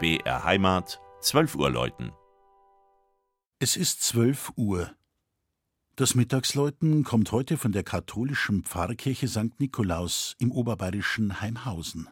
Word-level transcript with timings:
BR 0.00 0.44
Heimat, 0.44 1.00
12 1.22 1.56
Uhr 1.56 1.70
läuten. 1.70 2.12
Es 3.58 3.76
ist 3.76 4.00
12 4.04 4.52
Uhr. 4.54 4.92
Das 5.96 6.14
Mittagsläuten 6.14 7.02
kommt 7.02 7.32
heute 7.32 7.56
von 7.56 7.72
der 7.72 7.82
katholischen 7.82 8.62
Pfarrkirche 8.62 9.26
St. 9.26 9.58
Nikolaus 9.58 10.36
im 10.38 10.52
oberbayerischen 10.52 11.40
Heimhausen. 11.40 12.08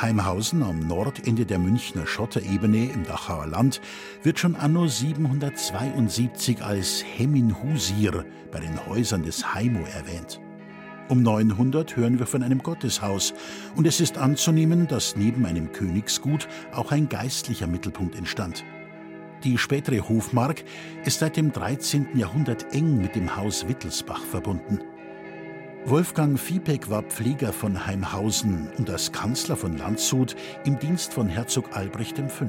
Heimhausen 0.00 0.62
am 0.62 0.80
Nordende 0.80 1.46
der 1.46 1.58
Münchner 1.58 2.06
Schotterebene 2.06 2.90
im 2.90 3.04
Dachauer 3.04 3.46
Land 3.46 3.80
wird 4.22 4.38
schon 4.38 4.56
anno 4.56 4.86
772 4.86 6.62
als 6.62 7.02
Hemminhusir 7.16 8.24
bei 8.50 8.60
den 8.60 8.86
Häusern 8.86 9.22
des 9.22 9.54
Heimo 9.54 9.80
erwähnt. 9.80 10.40
Um 11.08 11.22
900 11.22 11.96
hören 11.96 12.18
wir 12.18 12.26
von 12.26 12.42
einem 12.42 12.62
Gotteshaus 12.62 13.32
und 13.76 13.86
es 13.86 14.00
ist 14.00 14.18
anzunehmen, 14.18 14.88
dass 14.88 15.16
neben 15.16 15.46
einem 15.46 15.72
Königsgut 15.72 16.48
auch 16.72 16.90
ein 16.92 17.08
geistlicher 17.08 17.66
Mittelpunkt 17.66 18.16
entstand. 18.16 18.64
Die 19.44 19.58
spätere 19.58 20.08
Hofmark 20.08 20.64
ist 21.04 21.20
seit 21.20 21.36
dem 21.36 21.52
13. 21.52 22.18
Jahrhundert 22.18 22.74
eng 22.74 22.98
mit 23.00 23.14
dem 23.14 23.36
Haus 23.36 23.68
Wittelsbach 23.68 24.22
verbunden. 24.22 24.80
Wolfgang 25.88 26.36
Viehbeck 26.36 26.90
war 26.90 27.04
Pfleger 27.04 27.52
von 27.52 27.86
Heimhausen 27.86 28.68
und 28.76 28.90
als 28.90 29.12
Kanzler 29.12 29.54
von 29.54 29.78
Landshut 29.78 30.34
im 30.64 30.80
Dienst 30.80 31.14
von 31.14 31.28
Herzog 31.28 31.76
Albrecht 31.76 32.18
V. 32.18 32.46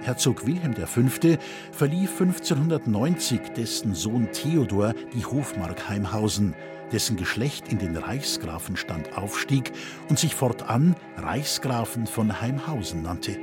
Herzog 0.00 0.46
Wilhelm 0.46 0.72
V. 0.72 1.38
verlieh 1.72 2.08
1590 2.08 3.40
dessen 3.54 3.94
Sohn 3.94 4.32
Theodor 4.32 4.94
die 5.14 5.26
Hofmark 5.26 5.90
Heimhausen, 5.90 6.54
dessen 6.90 7.18
Geschlecht 7.18 7.70
in 7.70 7.76
den 7.76 7.94
Reichsgrafenstand 7.94 9.18
aufstieg 9.18 9.70
und 10.08 10.18
sich 10.18 10.34
fortan 10.34 10.96
Reichsgrafen 11.18 12.06
von 12.06 12.40
Heimhausen 12.40 13.02
nannte. 13.02 13.36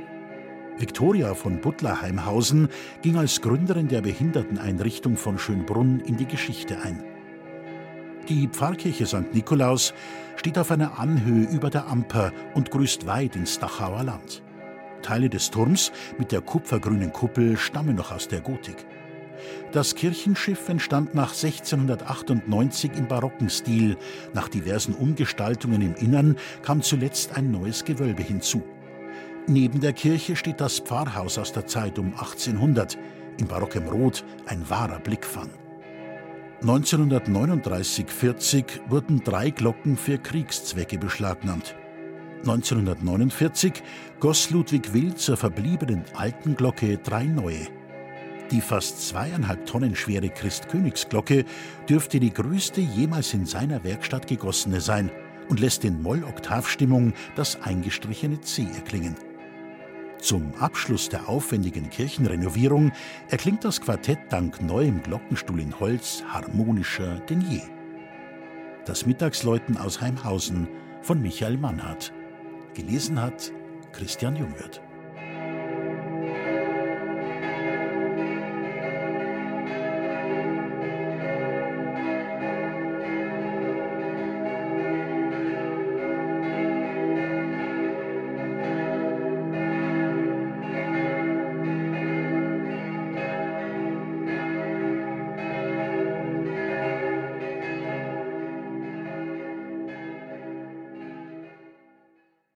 Viktoria 0.78 1.34
von 1.34 1.60
Butler-Heimhausen 1.60 2.70
ging 3.02 3.16
als 3.16 3.40
Gründerin 3.40 3.86
der 3.86 4.00
Behinderteneinrichtung 4.00 5.16
von 5.16 5.38
Schönbrunn 5.38 6.00
in 6.00 6.16
die 6.16 6.26
Geschichte 6.26 6.80
ein. 6.82 7.15
Die 8.28 8.48
Pfarrkirche 8.48 9.06
St. 9.06 9.32
Nikolaus 9.34 9.94
steht 10.34 10.58
auf 10.58 10.72
einer 10.72 10.98
Anhöhe 10.98 11.46
über 11.48 11.70
der 11.70 11.86
Amper 11.86 12.32
und 12.54 12.72
grüßt 12.72 13.06
weit 13.06 13.36
ins 13.36 13.60
Dachauer 13.60 14.02
Land. 14.02 14.42
Teile 15.02 15.28
des 15.28 15.52
Turms 15.52 15.92
mit 16.18 16.32
der 16.32 16.40
kupfergrünen 16.40 17.12
Kuppel 17.12 17.56
stammen 17.56 17.94
noch 17.94 18.10
aus 18.10 18.26
der 18.26 18.40
Gotik. 18.40 18.84
Das 19.70 19.94
Kirchenschiff 19.94 20.68
entstand 20.68 21.14
nach 21.14 21.34
1698 21.34 22.92
im 22.96 23.06
barocken 23.06 23.48
Stil. 23.48 23.96
Nach 24.34 24.48
diversen 24.48 24.94
Umgestaltungen 24.94 25.82
im 25.82 25.94
Innern 25.94 26.34
kam 26.62 26.82
zuletzt 26.82 27.36
ein 27.36 27.52
neues 27.52 27.84
Gewölbe 27.84 28.24
hinzu. 28.24 28.64
Neben 29.46 29.80
der 29.80 29.92
Kirche 29.92 30.34
steht 30.34 30.60
das 30.60 30.80
Pfarrhaus 30.80 31.38
aus 31.38 31.52
der 31.52 31.66
Zeit 31.66 32.00
um 32.00 32.06
1800, 32.14 32.98
in 33.38 33.46
barockem 33.46 33.86
Rot 33.86 34.24
ein 34.46 34.68
wahrer 34.68 34.98
Blickfang. 34.98 35.50
1939-40 36.62 38.64
wurden 38.88 39.22
drei 39.22 39.50
Glocken 39.50 39.96
für 39.96 40.18
Kriegszwecke 40.18 40.98
beschlagnahmt. 40.98 41.76
1949 42.40 43.82
goss 44.20 44.50
Ludwig 44.50 44.92
Will 44.94 45.14
zur 45.14 45.36
verbliebenen 45.36 46.04
alten 46.14 46.56
Glocke 46.56 46.98
drei 46.98 47.24
neue. 47.24 47.68
Die 48.50 48.60
fast 48.60 49.08
zweieinhalb 49.08 49.66
Tonnen 49.66 49.96
schwere 49.96 50.30
Christkönigsglocke 50.30 51.44
dürfte 51.88 52.20
die 52.20 52.32
größte 52.32 52.80
jemals 52.80 53.34
in 53.34 53.44
seiner 53.44 53.82
Werkstatt 53.84 54.26
gegossene 54.26 54.80
sein 54.80 55.10
und 55.48 55.60
lässt 55.60 55.84
in 55.84 56.00
Moll-Oktavstimmung 56.00 57.12
das 57.34 57.60
eingestrichene 57.62 58.40
C 58.40 58.66
erklingen. 58.74 59.16
Zum 60.20 60.54
Abschluss 60.58 61.08
der 61.08 61.28
aufwendigen 61.28 61.90
Kirchenrenovierung 61.90 62.92
erklingt 63.28 63.64
das 63.64 63.80
Quartett 63.80 64.18
dank 64.30 64.60
neuem 64.62 65.02
Glockenstuhl 65.02 65.60
in 65.60 65.78
Holz 65.78 66.24
harmonischer 66.28 67.20
denn 67.28 67.42
je. 67.42 67.60
Das 68.86 69.06
Mittagsläuten 69.06 69.76
aus 69.76 70.00
Heimhausen 70.00 70.68
von 71.02 71.20
Michael 71.20 71.58
Mannhardt. 71.58 72.12
Gelesen 72.74 73.20
hat 73.20 73.52
Christian 73.92 74.36
Jungwirth. 74.36 74.80